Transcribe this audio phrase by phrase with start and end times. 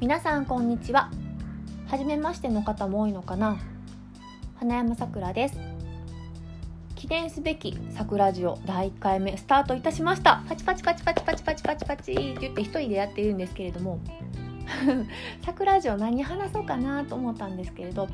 [0.00, 1.10] 皆さんこんにちは。
[1.88, 3.58] 初めましての方も多いのかな。
[4.54, 5.58] 花山さくらです。
[6.94, 10.44] 記念すべき桜ジオ第1回目スタートいたしました。
[10.48, 13.98] パチパチパチパチパチパチパチパチって言って一人でやっているんですけれども。
[15.44, 18.06] 桜ジオ何話そうかなと思ったんですけれど。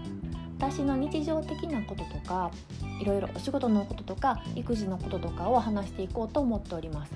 [0.56, 2.50] 私の日常的なこととか
[2.98, 7.12] いろいろお仕事のこととか育児のこととかを話していこうと思っております。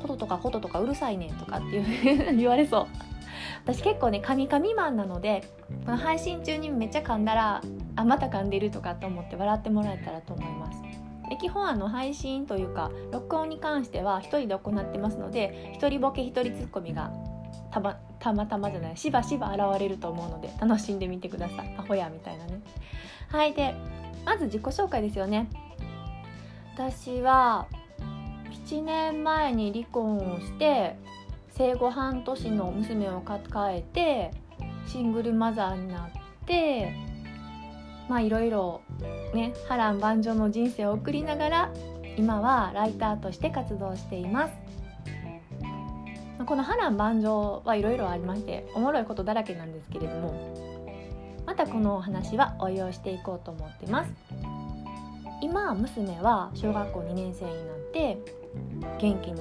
[0.00, 2.86] こととかこととかうるさいねんとかっていう言われそう。
[3.64, 5.44] 私結構ね噛み噛みマンなので
[5.84, 7.60] この配信中にめっちゃ噛んだら
[7.96, 10.82] あまた噛んでるとかと思って笑ってもらえたらと思います。
[11.28, 17.12] で基本あの配信というか録音に関しては1人で行ってますので1人ボケ1人ツッコミが
[17.70, 21.74] たまたまたまじゃないしばしば現れると思うので楽しんでみてください。
[21.78, 22.60] アホやみたいなね。
[23.28, 23.74] はいで
[24.24, 25.48] まず自己紹介ですよね。
[26.74, 27.66] 私は
[28.70, 30.96] 7年前に離婚をして
[31.50, 34.30] 生後半年の娘を抱えて
[34.86, 36.10] シングルマザーになっ
[36.46, 36.94] て
[38.08, 38.80] まあいろいろ
[39.34, 41.72] ね波乱万丈の人生を送りながら
[42.16, 44.54] 今はライターとして活動しています。
[46.46, 54.12] この波乱万丈はいろいろありましておもろいことだらけなんですけれどもまたこのお話は応用していこうと思ってます。
[55.42, 58.39] 今娘は小学校2年生になって
[59.00, 59.40] 元気に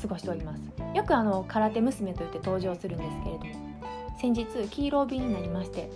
[0.00, 0.60] 過ごしております。
[0.94, 3.80] よくあの空手娘といって登場するんですけれども
[4.20, 5.90] 先日黄色帯になりまして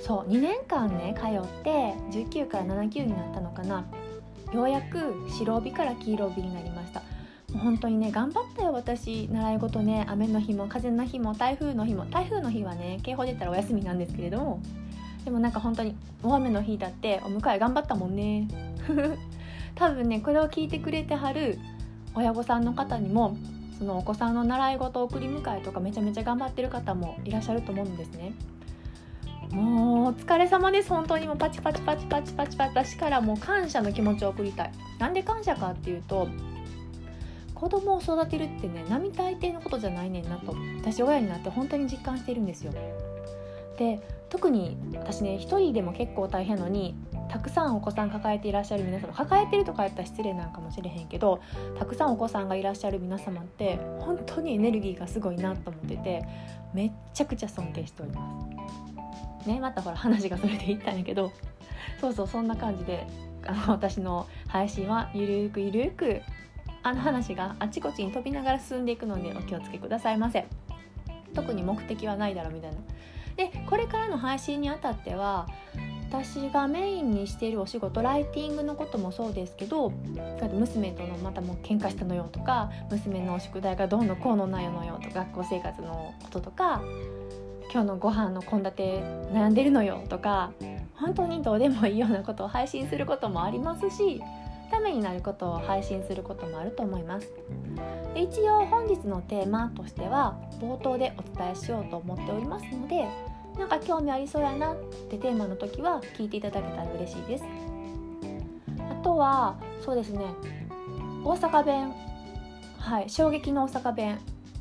[0.00, 3.84] そう2年間ね通って19から7級になったのかな。
[4.52, 7.00] ようやく白帯から黄色帯になりました。
[7.52, 9.28] もう本当にね頑張ったよ私。
[9.28, 14.62] 習い事ね雨の日も風の日も台風の日も台風の日はね警報出たらお休みなんですけれども。
[15.24, 18.46] でもなんか本当に大雨の日だってお迎え頑張ったもんね。
[19.74, 21.58] 多分ねこれを聞いてくれてはる
[22.16, 23.36] 親御さんの方にも
[23.78, 28.32] そのお子さんの習い事送り迎えとかめちゃめちゃ頑張ってる方もいらっしゃると思うんですね。
[29.50, 30.88] もうお疲れ様です。
[30.88, 31.26] 本当に。
[31.28, 34.72] もうパチパチパチパチパチパチ私からもう感謝の気持ちを送りたい。
[34.98, 36.28] なんで感謝かっていうと
[37.54, 40.56] 子供を育てるってね並大抵のことじゃないねんなと。
[40.80, 42.72] 私親になって本当に実感してるんですよ。
[43.78, 44.00] で
[44.30, 46.94] 特に私ね一人でも結構大変のに
[47.28, 51.40] たくさんお子さん抱えていらっしゃる皆様抱えてるとかやったら失礼なんかもしれへんけど
[51.78, 56.24] たくさんお子さんがいらっしゃる皆様って本当にエネルギーがすごいなと思ってて
[56.72, 58.40] めっちゃくちゃ尊敬しておりま
[59.44, 59.48] す。
[59.48, 61.32] ねまたほら話がそれで言ったんやけど
[62.00, 63.06] そうそうそんな感じで
[63.46, 66.20] あの私の配信はゆるくゆるく
[66.82, 70.46] あの話があちこちに飛びながら進んでいくのでお気をつけくださいませ。
[71.34, 72.78] 特に目的はないだろうみたいな。
[73.36, 75.46] でこれからの配信にあたっては
[76.08, 79.90] 私がメインにしているお仕事ライティングのこともそうですけど
[80.52, 86.80] 娘とのまたもう喧嘩したのよとか娘の宿題がどうのこうのないのよとか学校生活のこととか
[87.72, 88.74] 今日のご飯の献立
[89.32, 90.52] 悩んでるのよとか
[90.94, 94.20] 本当にどうでもいいようなことを配信することもありますし
[94.70, 97.28] ためになることを配信することもあると思います。
[98.14, 103.06] で一応本日のテーマとしては冒頭でお伝えしようと思っておりますので
[103.58, 104.76] なんか興味ありそうやなっ
[105.08, 107.44] てテーマの時は聞いていただけたら嬉しいです。
[108.78, 110.26] あとはそうですね。
[111.24, 111.94] 大阪弁。
[112.78, 113.10] はい。
[113.10, 114.18] 衝撃の大阪弁。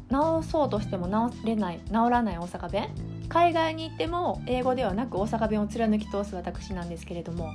[0.09, 2.89] 直そうとしても直れない直らない大阪弁。
[3.27, 7.51] 海外に行っても英語ではなく大阪弁を貫き通す私なんですけれども。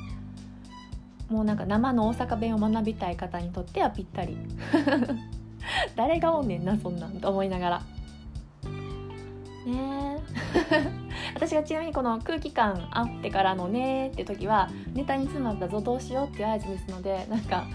[1.28, 4.37] もうなんか生の大阪弁を学びたい方にとってはぴったり。
[5.97, 7.83] 誰がおんねんなそんなんと思いながら。
[9.65, 10.19] ね
[10.67, 11.09] え。
[11.34, 17.66] 私がちなみにこの空気感あってからのねって時はネタに詰まったぞどうしようっていう合図ですのでなんか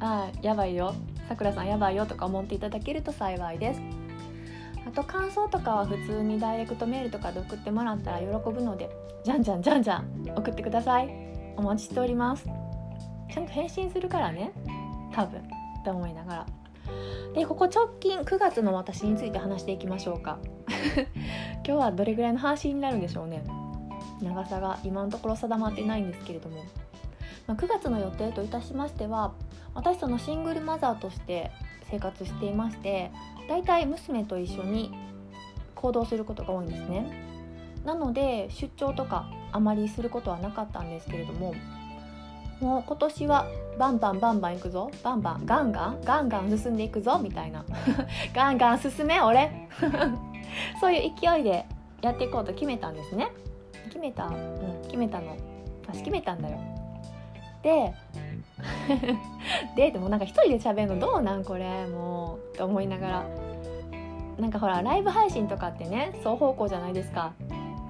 [0.00, 0.94] あやばいよ。
[1.28, 3.80] さくらさんやばいよとか思っていただけると幸いです。
[4.86, 8.90] あと感想とかは普通にダイレクトメールとかで送ってもらったら喜ぶので
[9.24, 10.04] じゃんじゃんじゃんじゃん
[10.36, 11.08] 送ってください。
[11.56, 12.44] お待ちしております。
[13.32, 14.52] ちゃんと返信するからね。
[15.12, 15.40] 多分。
[15.40, 15.42] っ
[15.84, 16.46] て思いながら。
[17.34, 20.38] でここ直近9月の私について話していきましょうか。
[21.64, 23.44] 今日はどれぐらいの話になるんでしょうね。
[24.20, 26.64] 長さが今のところ定まってないんですけれども、
[27.46, 29.32] まあ、9月の予定といたしましては
[29.74, 31.50] 私そのシングルマザーとして
[31.90, 33.10] 生活していまして
[33.48, 34.92] だいたい娘と一緒に
[35.74, 37.30] 行動することが多いんですね。
[37.84, 41.54] なので出張とかあまりすることはなかったんですけれども
[42.60, 43.46] もう今年は
[43.78, 44.90] バンバンバンバン行くぞ。
[45.02, 47.18] バンバンガンガンガンガン進んでいくぞ。
[47.18, 47.64] みたいな。
[48.34, 49.68] ガンガン進め俺。
[50.80, 51.64] そういう勢いで
[52.02, 53.28] やっていこうと決めたんですね。
[53.86, 54.26] 決めた？
[54.26, 55.36] うん決めたの。
[55.86, 56.58] 私決めたんだよ。
[57.62, 57.94] で
[59.76, 61.44] ででもなんか一人で喋るのどうなん？
[61.44, 62.54] これもう。
[62.54, 63.24] って思いながら。
[64.38, 67.32] なんかほらライブ配信とかってね双方向じゃないですか。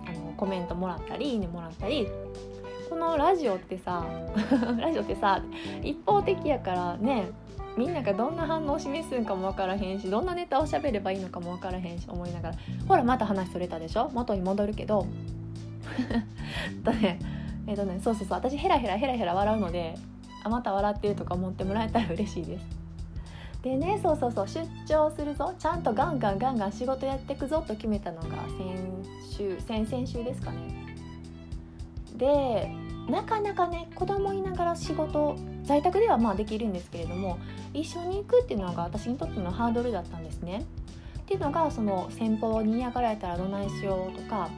[0.06, 2.08] あのコメントもらったりいいねもらったり。
[2.90, 4.04] このラジオってさ
[4.78, 5.40] ラジオってさ
[5.82, 7.30] 一方的やからね
[7.78, 12.56] みんながどんな反応を示すんかも分からへんしどんなネタを喋ればいいのかも分からへんし思いながら。
[12.88, 14.10] ほらまた話それたでしょ？
[14.12, 15.06] 元に戻るけど。
[16.84, 17.18] とね
[17.66, 18.38] えっ、とねそうそうそう。
[18.38, 19.94] 私ヘラヘラヘラヘラ笑うので
[20.42, 22.66] あまた笑ってるとか思ってもらえたら嬉しいです。
[23.62, 24.48] でねそうそうそう。
[24.48, 25.54] 出張するぞ。
[25.56, 28.28] ちゃんとガンガンガンガン仕事やってくぞと決めたのが
[28.58, 30.79] 先週先々週ですかね。
[32.20, 32.70] で
[33.08, 37.38] なかなかね子供いながら仕事在宅ではまあできるんですけれども
[37.72, 40.64] 一緒に行くっていうのが私にとってのハードルだったんですね。
[41.18, 44.50] っていうのがその先方に嫌がられたらどないしようとか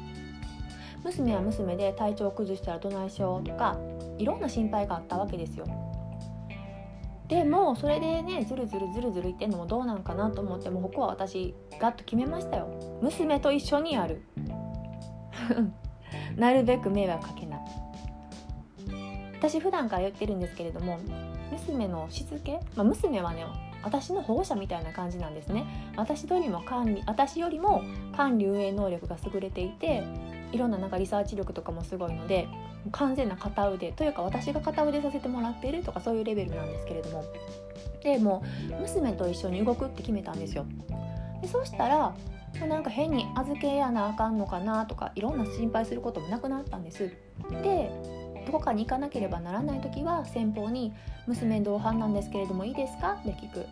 [1.04, 3.78] 娘は娘で体調を崩したらどないしようとか
[4.18, 5.66] いろんな心配があったわけですよ。
[7.28, 14.22] でもそれでねずるずるずるずるいってんのもどうなんかなと思ってもここは私ガッと決めましたよ娘と一緒にやる
[16.36, 17.51] なるべく迷惑かけない
[19.42, 21.00] 私普段から言ってるんですけれども
[21.50, 23.44] 娘のしつけ、まあ、娘はね
[23.82, 25.66] 私の保護者みたいな感じなんですね。
[25.96, 27.82] 私よりも管理私よりも
[28.16, 30.04] 管理運営能力が優れていて
[30.52, 32.46] いろんななんかリサーチ力とかもすごいので
[32.92, 37.24] 完全な片腕というか私が片腕させてもらっているとかそういうレベルなんですけれども。
[38.04, 38.44] でも
[38.80, 40.64] 娘と一緒に動くって決めたんですよ。
[41.40, 42.14] でそうしたら
[42.68, 47.10] なんか変に預けやなあかんのかなとかいろんな心配することもなくなったんです。
[47.62, 47.90] で
[48.46, 50.92] どこかに行かなければならない時は先方に
[51.26, 53.66] 「娘同伴なんですけれどもいいですか?」って聞く。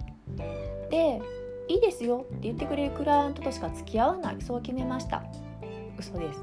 [0.91, 1.21] で
[1.69, 5.23] 「いいですよ」って言ってくれるクライアントとしか付き合わないそう決めました。
[6.01, 6.43] 嘘です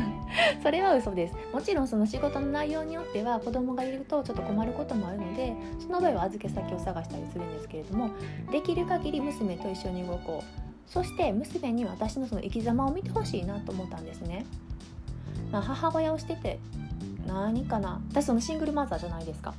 [0.62, 8.10] それは嘘ですもちろんその仕事の内容によっては子供がいるとちょっと困ることもあるのでその場合は預け先を探したりするんですけれども
[8.50, 14.46] できる限り娘と一緒に動こうそして娘に私のその生き様を見てほしいなと思ったんですね、
[15.52, 16.58] まあ、母親をしてて
[17.26, 18.00] 何かな？
[18.10, 19.54] 私そのシングルマザーじゃないですか。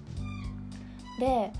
[1.19, 1.51] で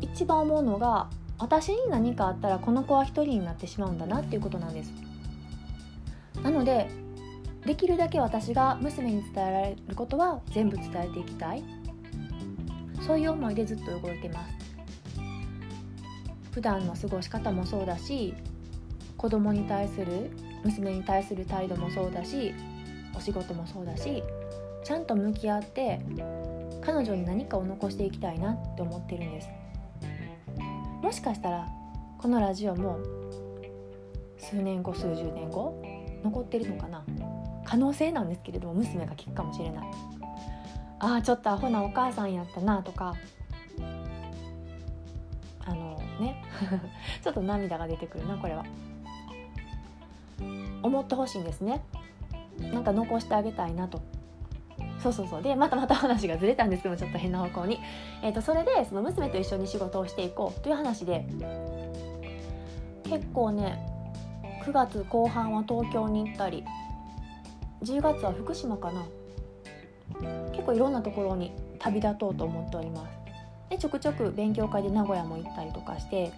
[0.00, 1.08] 一番思うのが
[1.38, 4.92] 私に何かあったらこの子は一人になってしまうんだなっていうことなんです。
[6.42, 6.88] なので
[7.64, 11.64] できるだけ私が娘に伝えられることは全部伝えていきたい。
[13.06, 14.54] そういう思いでずっと動いてます。
[16.52, 18.32] 普段の過ごし方もそうだし
[19.16, 20.30] 子供に対する
[20.62, 22.54] 娘に対する態度もそうだし
[23.16, 24.22] お仕事もそうだし
[24.84, 26.00] ちゃんと向き合って
[26.82, 29.48] 彼女に何かを残していきたいなって思ってるんです。
[31.02, 31.68] もしかしたら
[32.18, 32.98] このラジオも
[34.38, 35.82] 数年後数十年後
[36.22, 37.02] 残ってるのかな。
[37.64, 39.86] 可能性なんですけれども娘が聞くかもしれない。
[41.00, 43.14] ああちょっとアホなお母さんやったなとか。
[45.64, 46.42] あのね。
[47.24, 48.64] ちょっと涙が出てくるなこれは。
[50.82, 51.82] 思ってほしいんですね。
[52.58, 54.02] なんか残してあげたいなと。
[55.04, 55.42] そうそうそう。
[55.42, 57.78] でまたまた話がずれたんですけどちょっと変な方向に、
[58.22, 61.26] えーと、それでその娘と一緒に仕事をしていこうという話で。
[63.04, 63.86] 結構ね
[64.64, 66.64] 9月後半は東京に行ったり
[67.82, 69.04] 10月は福島かな。
[70.52, 73.12] 結構いろんなところに旅立とうと思っております。
[73.68, 76.32] でちょくちょく勉強会で名古屋も行ったりとかして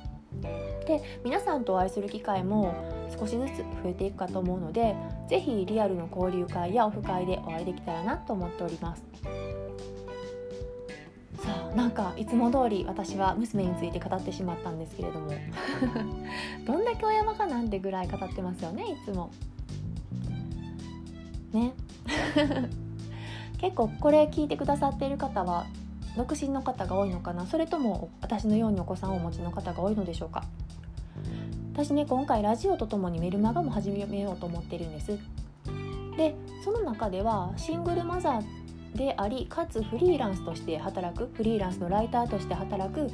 [0.87, 2.75] で皆さんとお会いする機会も
[3.19, 4.95] 少しずつ増えていくかと思うので
[5.29, 9.03] 是非リアルの交流会やオフ会でお会いできたらなと思っております。
[11.45, 15.31] さあなんかいつも通り私は娘について語ってしまったんですけれども。
[16.67, 19.31] どんだけお山かなんてぐらい語ってますよねいつも。
[21.53, 21.73] ね。
[23.59, 25.67] 結構これ聞いてくださっている方は
[26.17, 27.47] 独身の方が多いのかな？
[27.47, 30.45] それとも私のようにお子さんをお持ちの方が多いのでしょうか？
[31.73, 35.19] 私ね今回ラジオとともにメルマガも始めようと思ってるんです。
[36.17, 43.11] でその中ではシングルマザーでありかつフリーランスとして働くフリーランスのライターとして働く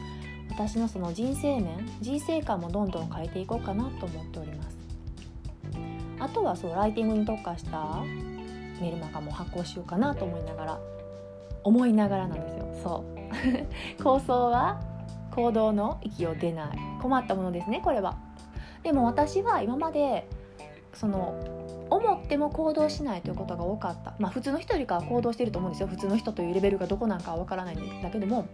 [0.49, 4.79] 私のその人生面人生観もどんどん変えていこうかなと思っております。
[6.21, 8.01] あとはそうライティングに特化した
[8.81, 10.81] メルマガも発行しようかなと思いながら
[11.65, 12.67] 思いながらなんですよ。
[12.83, 13.05] そ
[13.99, 14.03] う。
[14.03, 14.81] 構想は
[15.31, 16.79] 行動の息を出ない。
[17.01, 18.17] 困ったものですねこれは。
[18.83, 20.29] でも私は今まで
[20.93, 21.35] その
[21.89, 24.15] 思っても行動しないということが多かった。
[24.19, 25.89] まあ普通の人よりかは行動してると思うんですよ。
[25.89, 28.47] 普通の人というレベルがどこなんかは分からないんだけども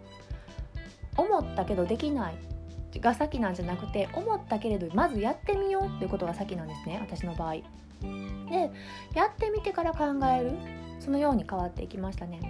[1.16, 2.34] 思ったけどできない
[3.00, 7.54] が先なんじゃなくて思ったけれどまずやってみようっていうことが先なんですね私の場合。
[7.54, 7.62] で
[9.14, 10.52] やってみてから考える。
[11.00, 12.40] そのように変わっていきましたね。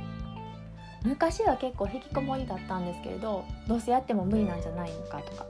[1.04, 5.46] 昔は結構引きこもりだったんですけれどどうせやっても無理なんじゃないのかとか。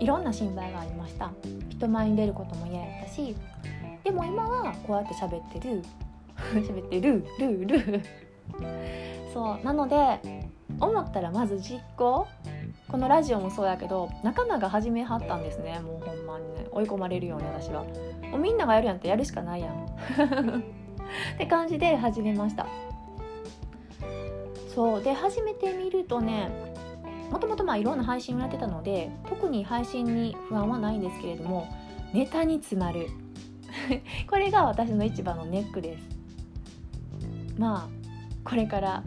[0.00, 1.30] いろんな心配がありました。
[1.70, 3.36] 人前に出ることも嫌やったし。
[4.02, 5.82] でも今はこうやって喋ってる。
[6.54, 7.24] 喋ってる。
[7.38, 8.02] ルール。
[9.32, 9.64] そう。
[9.64, 10.48] なので
[10.80, 12.26] 思ったらまず実行。
[12.88, 15.80] このラジオもそうやけど仲間が始めはったんですね。
[15.80, 16.66] もうほんまにね。
[16.70, 17.84] 追い込まれるように私は。
[18.30, 19.84] もうみんながやるやんってやるしかないやん。
[21.34, 22.66] って感じで始めました。
[24.74, 25.02] そう。
[25.02, 26.50] で始めてみるとね
[27.30, 31.66] もともとまあいろんな配信をやってたので特に配信に不安はないんですけれども
[32.12, 33.08] ネタに詰まる。
[34.30, 36.04] これが私の一番のネックです。
[37.58, 39.02] まあこれから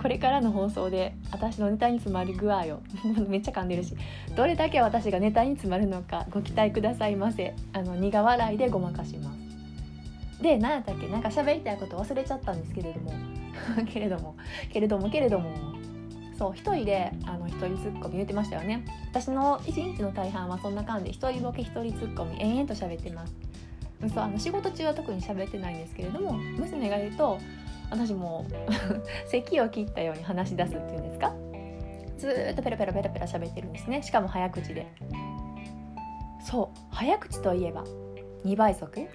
[0.00, 2.80] これからの放送で私のネタに詰まる具合を
[3.28, 3.94] めっちゃ噛んでるし
[4.34, 7.54] どれだけ私がネタに詰まるのかご期待くださいませ。
[7.72, 10.42] あの苦笑いでごまかします。
[10.42, 11.06] で何やったっけ？
[11.08, 13.12] なんか喋りたいこと忘れちゃったんですけれども
[13.92, 14.36] けれども
[14.72, 15.50] けれどもけれども。
[16.38, 18.82] そう一人であの一人ツッコミ言ってましたよね。
[19.10, 21.04] 私の一日の大半はそんな感じ。
[21.04, 23.34] で一人ボケ一人ツッコミ延々と喋ってます。
[24.08, 27.36] そうあの仕事中は特に喋ってないんですけれども娘が言うと
[27.90, 28.46] 私も
[29.28, 31.34] 咳を切ったように話し出すっていうんですか？
[32.16, 34.02] ずっとペラペラペラペラ喋ってるんですね。
[34.02, 34.86] しかも早口で。
[36.42, 37.84] そう早口といえば
[38.46, 39.06] 2倍速？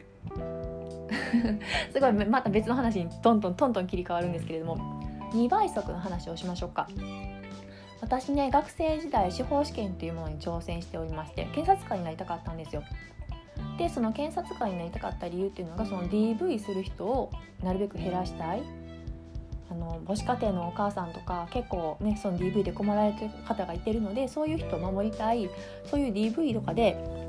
[1.92, 5.06] すごいまた別の話にトントントントン切り替わるんですけれども。
[5.36, 6.88] 2倍速の話をしましょうか。
[8.02, 12.84] 私ね学生時代司法試験というものに挑戦しておりまして検察官になりたかったんですよ。
[13.78, 17.32] でその検察官になりたかった理由っていうのがその DV する人を
[17.64, 18.64] なるべく減らしたい。
[19.68, 25.50] あの母子家庭のお母さんとか結構ねその DV で困られてる方がいてるのでそういう人を守りたい。
[25.86, 27.25] そういう DV とかで、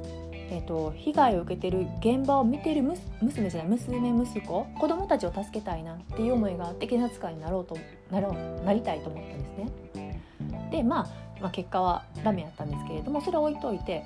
[0.48, 2.82] えーと、被害を受けてる現場を見てる
[3.20, 7.76] 娘じゃない娘息子子供たちを助けたいなっていう思いがあって検察官になろうと
[8.10, 10.22] なろうなりたいと思ったんですね。
[10.70, 14.04] でまあまあ、結果はダメやったんですけれどもそれを置いといて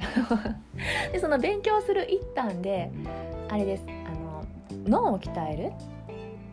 [1.13, 2.91] でその勉強する一端で
[3.49, 4.45] あれですあの
[4.89, 5.73] 脳を鍛える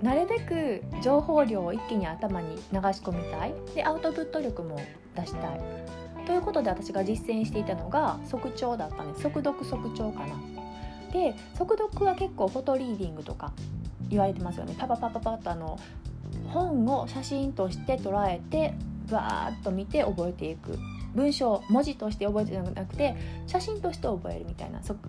[0.04, 2.62] なるべく情報量を一気に頭に流し
[3.02, 4.80] 込みたいでアウトプット力も
[5.16, 5.62] 出したい
[6.28, 9.22] ということで私が実践していたのが速聴だったんです。
[9.22, 10.36] 速読速聴かな。
[11.14, 13.54] で速読は結構フォトリーディングとか
[14.10, 14.76] 言われてますよね。
[14.78, 15.80] パパパパパッとあの
[16.50, 18.74] 本を写真として捉えて
[19.10, 20.78] バーッと見て覚えていく。
[21.16, 23.16] 文章文字として覚えてなくて
[23.48, 25.00] 写真として覚えるみたいな速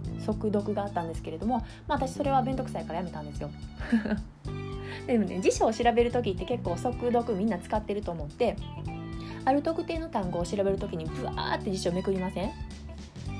[0.53, 3.51] 読があったんですけれども、まあ、私それは面倒くさいからやめたんですよ。
[5.07, 8.57] でもね辞書を調べる時って結構速読みんな使ってると思って
[9.49, 12.51] ある特定の単語を調べる時にブワーって辞書めくりません？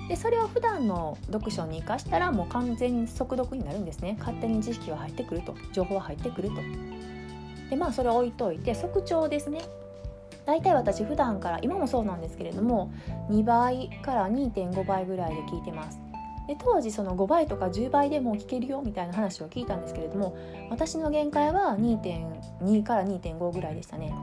[0.09, 4.17] でそれを普段の読書に生かしたらもう完全に速読になるんですね。
[4.19, 5.55] 勝手に知識は入ってくると。
[5.75, 6.55] 情報は入ってくると。
[7.69, 9.61] でまあそれを置いといて速聴ですね。
[10.47, 12.91] 大体私普段から今もそうなんですけれども
[13.29, 16.01] 2倍から2.5倍ぐらいで聞いてます。
[16.47, 20.35] で当時その5倍とか10倍でも聞けるよみたいな話を聞いたんですけれども
[20.71, 24.15] 私の限界は2.2から2.5ぐらいでしたね。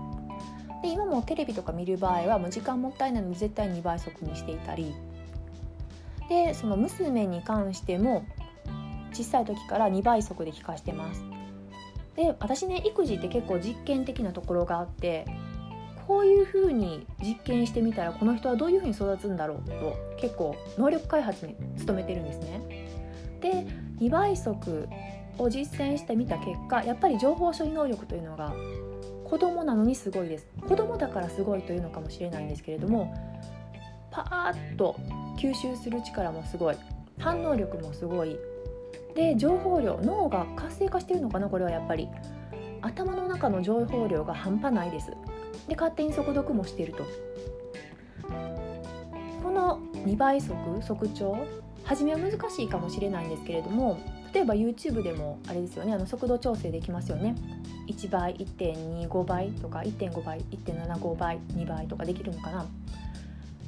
[0.86, 4.94] で今もテレビとか見る場合はもう時間もったいないので絶対2倍速にしていたり
[6.30, 8.24] でその娘に関しても
[9.12, 11.24] 小さい時から2倍速で聞かしてます
[12.16, 15.26] で私ね育児って結構実験的なところがあって
[16.08, 22.62] こういうふうに実験してみたらこの人はどういうふうに育つんだろうと結構能力開発に努めてるんですね。
[23.42, 23.66] で
[24.00, 24.88] 2倍速
[25.40, 28.54] を実践してみた結果やっぱり情報処理能力というのが
[29.26, 30.48] 子供なのにすごいです。
[30.68, 33.14] 子供だからすごいというのかもしれないんですけれども
[34.12, 34.96] パーッと
[35.38, 36.76] 吸収する力もすごい。
[37.20, 38.38] 反応力もすごい。
[39.16, 42.08] で情報量脳が活性化してるのかなこれはやっぱり。
[42.82, 45.12] 頭の中の情報量が半端ないです。
[45.68, 47.04] で勝手に速読もしてると。
[49.42, 51.38] この2倍速速聴
[51.84, 54.00] 初めは難しいかもしれないんですけれども
[54.34, 57.36] 例えば YouTube でもあれですよねあの速度調整できますよね。
[57.88, 62.66] 1倍1.25倍とか1.5倍1.75倍2倍とかできるのかな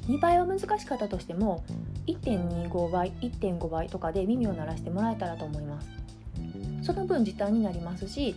[0.06, 1.64] ？2倍は難しかったとしても
[2.06, 5.90] 1.25倍1.5倍とかで耳を鳴らしてもらえたらと思います。
[6.82, 8.34] その分時短になりますし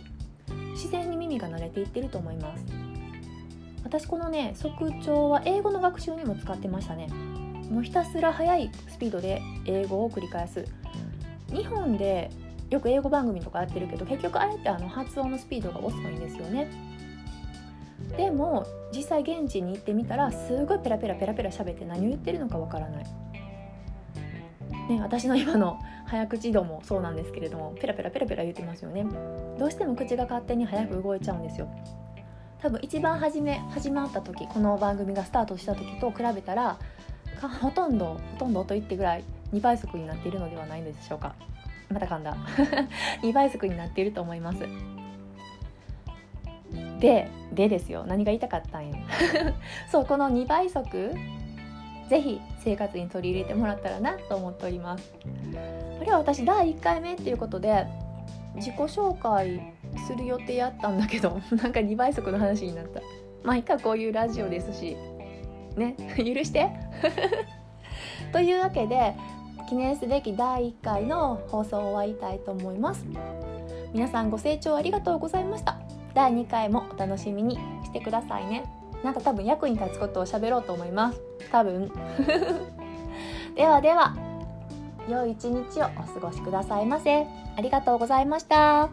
[0.72, 2.64] 自然に耳が慣れていってると思います。
[3.84, 7.08] 私このね速聴は英語の学習にも使ってましたね。
[7.70, 10.64] もうひたすら速いスピードで英語を繰り返す。
[11.52, 12.30] 日本で
[12.72, 16.70] よく英語番組とかやってるけど結局あれってあの発音のスピードが遅いんですよね。
[18.16, 23.04] でも実際現地に行ってみたらすごいペラペラペラペラ喋って何を言ってるのかわからない。
[24.88, 29.04] ね、私の今の早口度もそうなんですけれどもペラペラペラペラ言ってますよね。
[29.58, 31.68] どうしても口が勝手に早く動いちゃうんですよ。
[32.58, 36.78] 多分一番初め始まった時この番組がスタートした時と比べたら
[37.60, 41.34] ほとんどほとんどと言ってぐらい2倍速になっているのではないでしょうか。
[41.92, 42.36] また噛んだ。
[43.22, 44.66] 2倍速になっていると思います。
[46.98, 48.04] ででですよ。
[48.06, 48.96] 何が言いたかったんよ
[49.90, 51.14] そうこの2倍速
[52.08, 55.14] ぜひ生活に取り入れてもらったらなと思っております。
[56.00, 57.86] あれは私第1回目っていうことで
[58.54, 59.60] 自己紹介
[60.06, 63.00] する予定やったんだけど なんか2倍速の話になった。
[63.42, 64.96] まあいいかこういうラジオですし
[65.76, 65.94] ね。
[66.16, 66.70] 許して。
[68.32, 69.14] というわけで
[69.72, 73.06] 記念すべき第1回の放送を終わりたいと思います。
[73.94, 75.80] 皆さんご清聴ありがとうございました。
[76.12, 78.64] 第2回もお楽しみにしてくださいね。
[79.02, 81.22] なんか多分役に立つことを喋ろうと思います。
[81.50, 81.90] 多分。
[83.56, 84.14] ではでは
[85.08, 87.26] 良い一日をお過ごしくださいませ。
[87.56, 88.90] ありがとうございました。